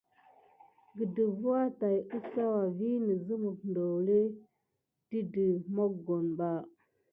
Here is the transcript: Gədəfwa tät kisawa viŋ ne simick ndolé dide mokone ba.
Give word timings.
Gədəfwa 0.97 1.59
tät 1.79 2.05
kisawa 2.09 2.61
viŋ 2.77 2.95
ne 3.07 3.15
simick 3.25 3.59
ndolé 3.71 4.19
dide 5.09 5.45
mokone 5.75 6.31
ba. 6.37 6.51